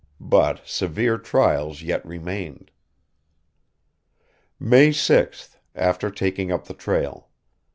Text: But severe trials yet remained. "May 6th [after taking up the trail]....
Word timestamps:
But 0.19 0.67
severe 0.67 1.19
trials 1.19 1.83
yet 1.83 2.03
remained. 2.03 2.71
"May 4.59 4.89
6th 4.89 5.57
[after 5.75 6.09
taking 6.09 6.51
up 6.51 6.65
the 6.65 6.73
trail].... 6.73 7.29